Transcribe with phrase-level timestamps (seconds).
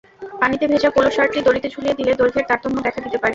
[0.41, 3.29] পানিতে ভেজা পোলো শার্টটি দড়িতে ঝুলিয়ে দিলে, দৈর্ঘ্যের তারতম্য দেখা দিতে পারে।